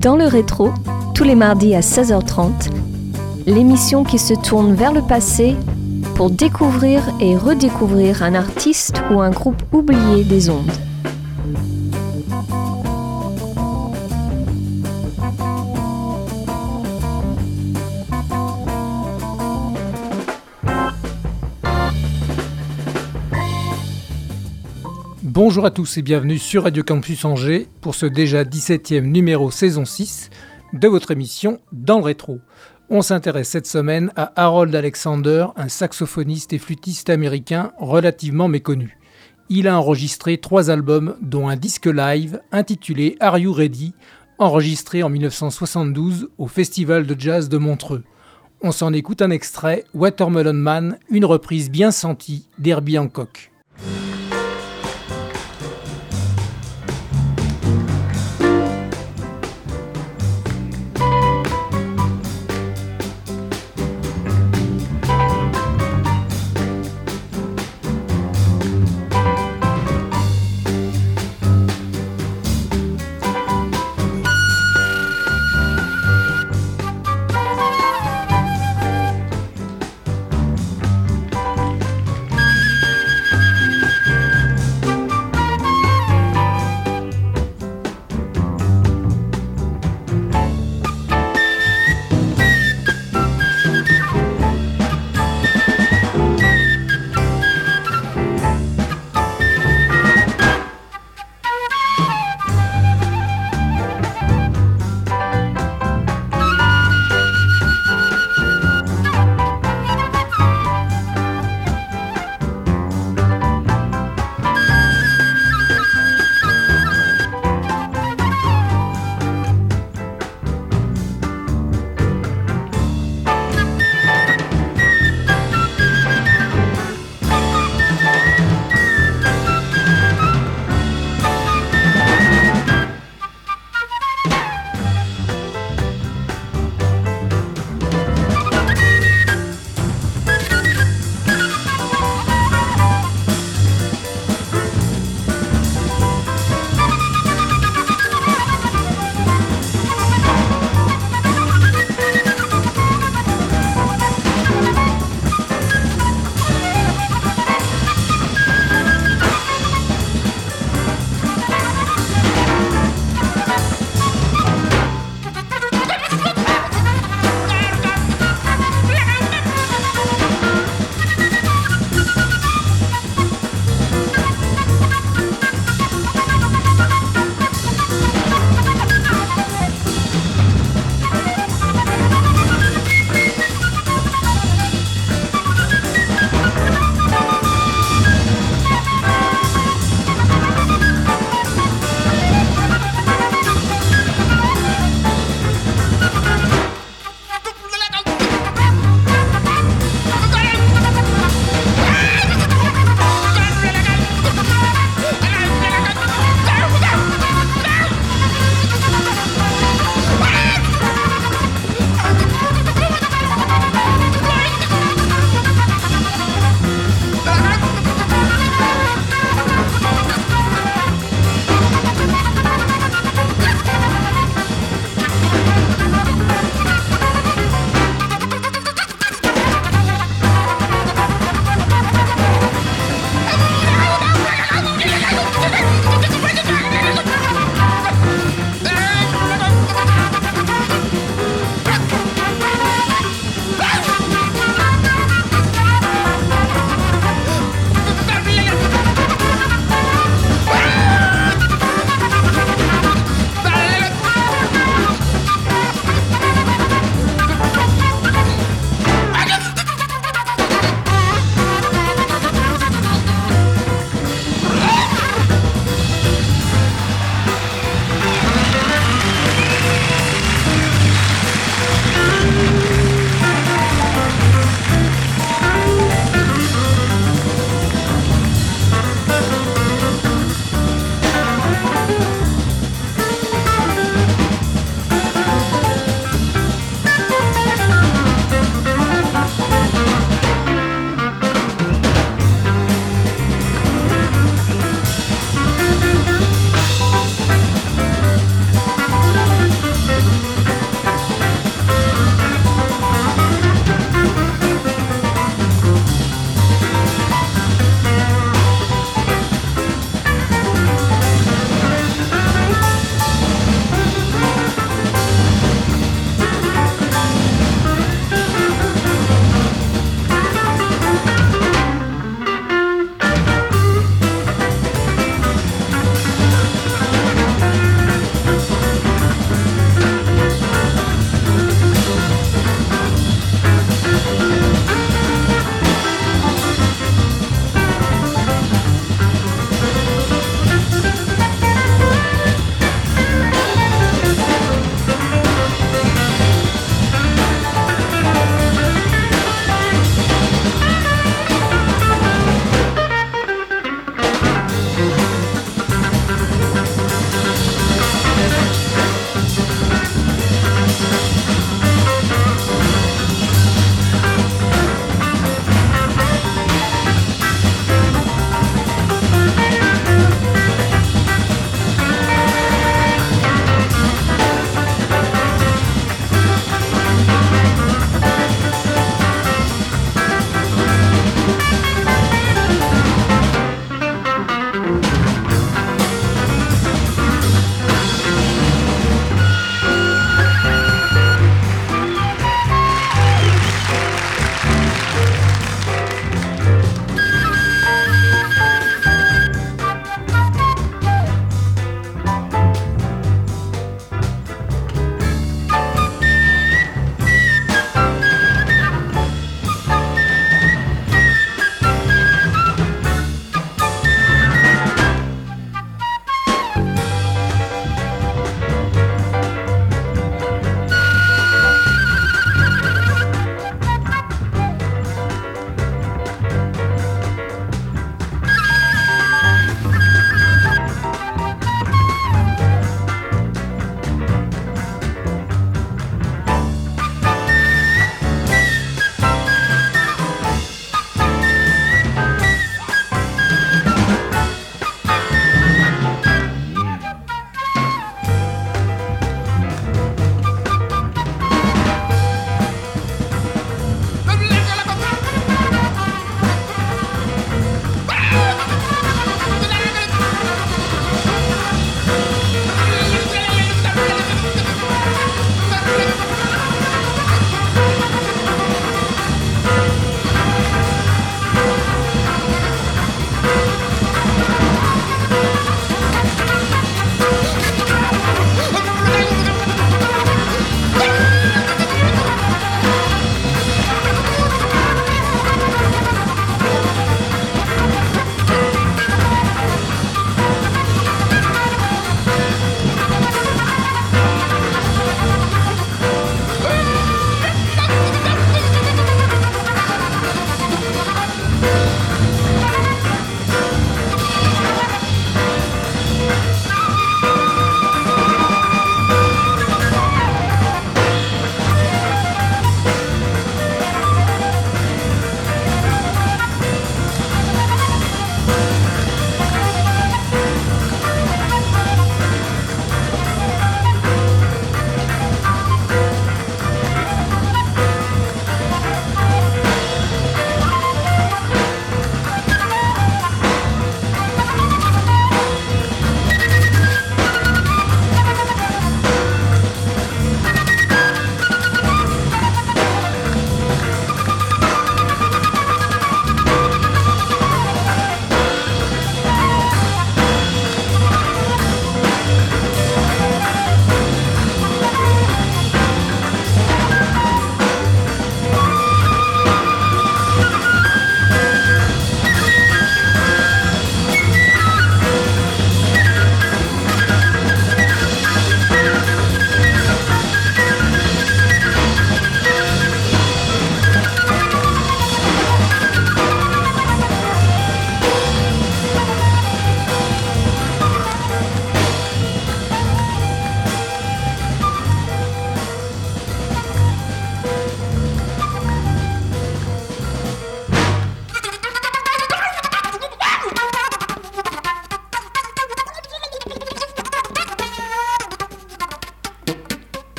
Dans 0.00 0.14
le 0.14 0.26
rétro, 0.26 0.70
tous 1.12 1.24
les 1.24 1.34
mardis 1.34 1.74
à 1.74 1.80
16h30, 1.80 2.70
l'émission 3.46 4.04
qui 4.04 4.20
se 4.20 4.32
tourne 4.32 4.72
vers 4.74 4.92
le 4.92 5.02
passé 5.02 5.56
pour 6.14 6.30
découvrir 6.30 7.02
et 7.20 7.36
redécouvrir 7.36 8.22
un 8.22 8.34
artiste 8.34 9.02
ou 9.10 9.20
un 9.20 9.30
groupe 9.30 9.60
oublié 9.72 10.22
des 10.22 10.50
ondes. 10.50 10.87
Bonjour 25.40 25.64
à 25.64 25.70
tous 25.70 25.98
et 25.98 26.02
bienvenue 26.02 26.36
sur 26.36 26.64
Radio 26.64 26.82
Campus 26.82 27.24
Angers 27.24 27.68
pour 27.80 27.94
ce 27.94 28.06
déjà 28.06 28.42
17e 28.42 29.02
numéro 29.02 29.52
saison 29.52 29.84
6 29.84 30.30
de 30.72 30.88
votre 30.88 31.12
émission 31.12 31.60
Dans 31.70 31.98
le 31.98 32.02
rétro. 32.06 32.40
On 32.90 33.02
s'intéresse 33.02 33.48
cette 33.48 33.68
semaine 33.68 34.10
à 34.16 34.32
Harold 34.34 34.74
Alexander, 34.74 35.46
un 35.54 35.68
saxophoniste 35.68 36.54
et 36.54 36.58
flûtiste 36.58 37.08
américain 37.08 37.70
relativement 37.78 38.48
méconnu. 38.48 38.98
Il 39.48 39.68
a 39.68 39.78
enregistré 39.78 40.38
trois 40.38 40.70
albums, 40.70 41.14
dont 41.22 41.46
un 41.46 41.54
disque 41.54 41.86
live 41.86 42.40
intitulé 42.50 43.16
Are 43.20 43.38
You 43.38 43.52
Ready, 43.52 43.94
enregistré 44.38 45.04
en 45.04 45.08
1972 45.08 46.30
au 46.36 46.48
Festival 46.48 47.06
de 47.06 47.14
Jazz 47.16 47.48
de 47.48 47.58
Montreux. 47.58 48.02
On 48.60 48.72
s'en 48.72 48.92
écoute 48.92 49.22
un 49.22 49.30
extrait, 49.30 49.84
Watermelon 49.94 50.54
Man, 50.54 50.98
une 51.08 51.24
reprise 51.24 51.70
bien 51.70 51.92
sentie 51.92 52.48
d'Herbie 52.58 52.98
Hancock. 52.98 53.52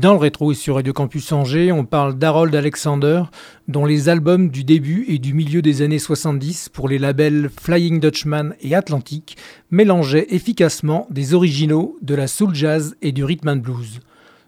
Dans 0.00 0.14
le 0.14 0.18
rétro 0.18 0.50
et 0.50 0.54
sur 0.54 0.76
Radio 0.76 0.94
Campus 0.94 1.30
Angers, 1.30 1.72
on 1.72 1.84
parle 1.84 2.16
d'Harold 2.16 2.54
Alexander, 2.54 3.24
dont 3.68 3.84
les 3.84 4.08
albums 4.08 4.48
du 4.48 4.64
début 4.64 5.04
et 5.08 5.18
du 5.18 5.34
milieu 5.34 5.60
des 5.60 5.82
années 5.82 5.98
70 5.98 6.70
pour 6.70 6.88
les 6.88 6.98
labels 6.98 7.50
Flying 7.60 8.00
Dutchman 8.00 8.54
et 8.62 8.74
Atlantic 8.74 9.36
mélangeaient 9.70 10.28
efficacement 10.30 11.06
des 11.10 11.34
originaux, 11.34 11.98
de 12.00 12.14
la 12.14 12.28
soul 12.28 12.54
jazz 12.54 12.96
et 13.02 13.12
du 13.12 13.24
rhythm 13.24 13.48
and 13.50 13.56
blues. 13.56 14.00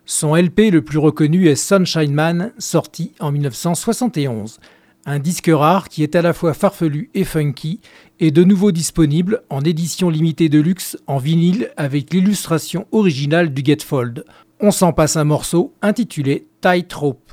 Son 0.07 0.35
LP 0.35 0.71
le 0.71 0.81
plus 0.81 0.97
reconnu 0.97 1.49
est 1.49 1.55
Sunshine 1.55 2.15
Man, 2.15 2.53
sorti 2.57 3.13
en 3.21 3.31
1971. 3.31 4.59
Un 5.05 5.19
disque 5.19 5.51
rare 5.53 5.91
qui 5.91 6.03
est 6.03 6.17
à 6.17 6.23
la 6.23 6.33
fois 6.33 6.55
farfelu 6.55 7.11
et 7.13 7.25
funky, 7.25 7.81
et 8.21 8.31
de 8.31 8.43
nouveau 8.43 8.73
disponible 8.73 9.43
en 9.51 9.61
édition 9.61 10.09
limitée 10.09 10.49
de 10.49 10.61
luxe 10.61 10.97
en 11.07 11.19
vinyle 11.19 11.73
avec 11.77 12.11
l'illustration 12.15 12.87
originale 12.91 13.53
du 13.53 13.63
Getfold 13.63 14.25
on 14.63 14.71
s'en 14.71 14.93
passe 14.93 15.17
un 15.17 15.25
morceau 15.25 15.75
intitulé 15.83 16.47
Tightrope. 16.61 17.33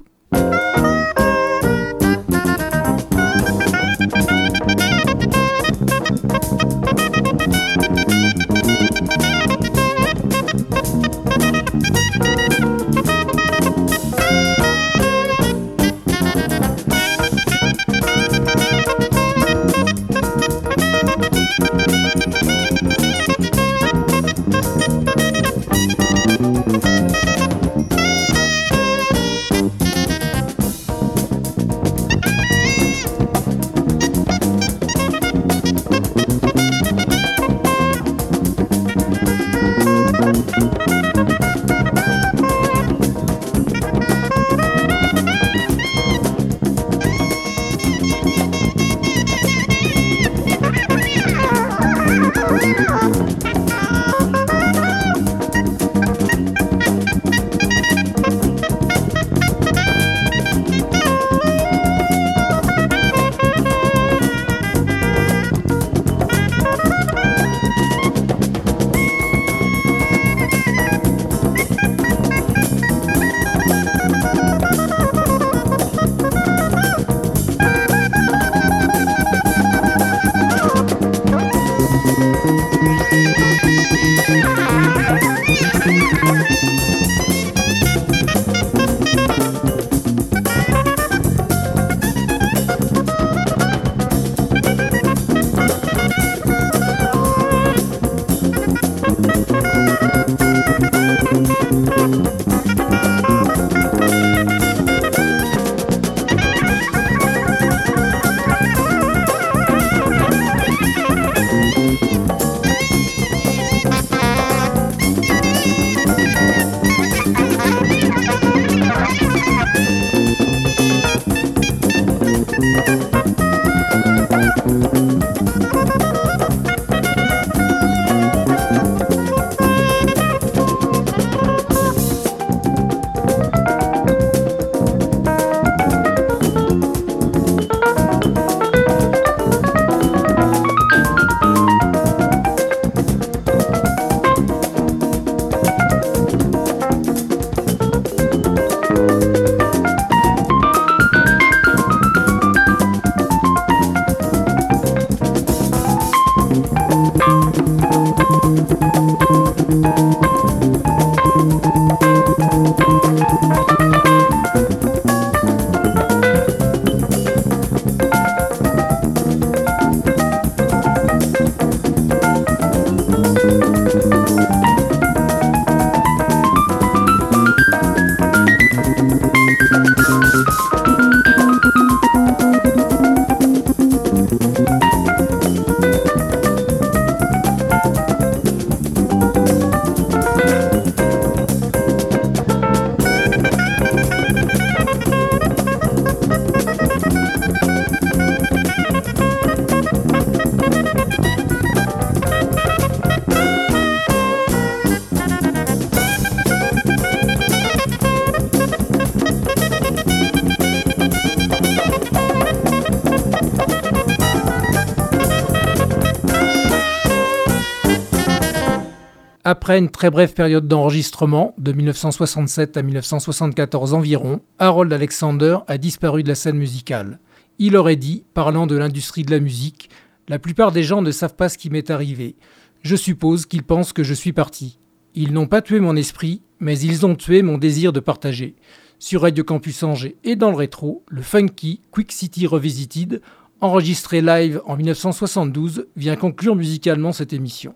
Après 219.69 219.77
une 219.77 219.91
très 219.91 220.09
brève 220.09 220.33
période 220.33 220.67
d'enregistrement, 220.67 221.53
de 221.59 221.71
1967 221.71 222.75
à 222.75 222.81
1974 222.81 223.93
environ, 223.93 224.41
Harold 224.57 224.91
Alexander 224.91 225.59
a 225.67 225.77
disparu 225.77 226.23
de 226.23 226.27
la 226.27 226.33
scène 226.33 226.57
musicale. 226.57 227.19
Il 227.59 227.77
aurait 227.77 227.95
dit, 227.95 228.23
parlant 228.33 228.65
de 228.65 228.75
l'industrie 228.75 229.21
de 229.21 229.29
la 229.29 229.39
musique, 229.39 229.91
La 230.27 230.39
plupart 230.39 230.71
des 230.71 230.81
gens 230.81 231.03
ne 231.03 231.11
savent 231.11 231.35
pas 231.35 231.49
ce 231.49 231.59
qui 231.59 231.69
m'est 231.69 231.91
arrivé. 231.91 232.35
Je 232.81 232.95
suppose 232.95 233.45
qu'ils 233.45 233.61
pensent 233.61 233.93
que 233.93 234.03
je 234.03 234.15
suis 234.15 234.33
parti. 234.33 234.79
Ils 235.13 235.33
n'ont 235.33 235.45
pas 235.45 235.61
tué 235.61 235.79
mon 235.79 235.95
esprit, 235.95 236.41
mais 236.59 236.79
ils 236.79 237.05
ont 237.05 237.13
tué 237.13 237.43
mon 237.43 237.59
désir 237.59 237.93
de 237.93 237.99
partager. 237.99 238.55
Sur 238.97 239.21
Radio 239.21 239.43
Campus 239.43 239.83
Angers 239.83 240.17
et 240.23 240.35
dans 240.35 240.49
le 240.49 240.57
rétro, 240.57 241.03
le 241.09 241.21
funky 241.21 241.81
Quick 241.91 242.11
City 242.11 242.47
Revisited, 242.47 243.21
enregistré 243.61 244.21
live 244.21 244.63
en 244.65 244.75
1972, 244.77 245.85
vient 245.95 246.15
conclure 246.15 246.55
musicalement 246.55 247.11
cette 247.11 247.33
émission. 247.33 247.75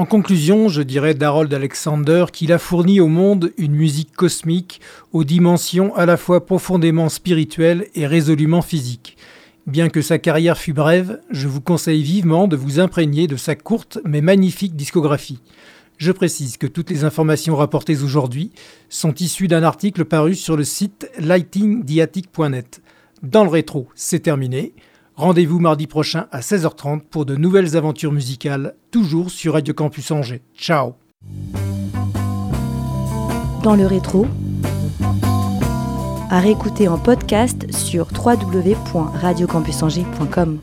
En 0.00 0.06
conclusion, 0.06 0.70
je 0.70 0.80
dirais 0.80 1.12
d'Harold 1.12 1.52
Alexander 1.52 2.24
qu'il 2.32 2.54
a 2.54 2.58
fourni 2.58 3.00
au 3.00 3.06
monde 3.06 3.52
une 3.58 3.74
musique 3.74 4.14
cosmique 4.16 4.80
aux 5.12 5.24
dimensions 5.24 5.94
à 5.94 6.06
la 6.06 6.16
fois 6.16 6.46
profondément 6.46 7.10
spirituelles 7.10 7.86
et 7.94 8.06
résolument 8.06 8.62
physiques. 8.62 9.18
Bien 9.66 9.90
que 9.90 10.00
sa 10.00 10.18
carrière 10.18 10.56
fût 10.56 10.72
brève, 10.72 11.20
je 11.30 11.48
vous 11.48 11.60
conseille 11.60 12.02
vivement 12.02 12.48
de 12.48 12.56
vous 12.56 12.80
imprégner 12.80 13.26
de 13.26 13.36
sa 13.36 13.54
courte 13.56 13.98
mais 14.06 14.22
magnifique 14.22 14.74
discographie. 14.74 15.40
Je 15.98 16.12
précise 16.12 16.56
que 16.56 16.66
toutes 16.66 16.88
les 16.88 17.04
informations 17.04 17.54
rapportées 17.54 18.02
aujourd'hui 18.02 18.52
sont 18.88 19.12
issues 19.16 19.48
d'un 19.48 19.64
article 19.64 20.06
paru 20.06 20.34
sur 20.34 20.56
le 20.56 20.64
site 20.64 21.10
lightingdiatic.net. 21.18 22.80
Dans 23.22 23.44
le 23.44 23.50
rétro, 23.50 23.86
c'est 23.94 24.20
terminé. 24.20 24.72
Rendez-vous 25.20 25.58
mardi 25.58 25.86
prochain 25.86 26.28
à 26.32 26.40
16h30 26.40 27.02
pour 27.02 27.26
de 27.26 27.36
nouvelles 27.36 27.76
aventures 27.76 28.10
musicales, 28.10 28.74
toujours 28.90 29.30
sur 29.30 29.52
Radio 29.52 29.74
Campus 29.74 30.10
Angers. 30.12 30.40
Ciao 30.56 30.94
Dans 33.62 33.76
le 33.76 33.84
rétro, 33.84 34.26
à 36.30 36.40
réécouter 36.40 36.88
en 36.88 36.96
podcast 36.96 37.70
sur 37.70 38.08
www.radiocampusangers.com. 38.14 40.58